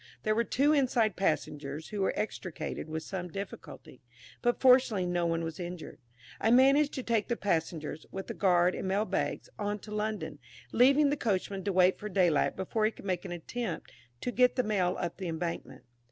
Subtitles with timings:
[0.23, 4.01] There were two inside passengers, who were extricated with some difficulty;
[4.41, 5.99] but fortunately no one was injured.
[6.39, 10.39] I managed to take the passengers, with the guard and mail bags, on to London,
[10.71, 13.91] leaving the coachman to wait for daylight before he could make an attempt
[14.21, 15.83] to get the Mail up the embankment.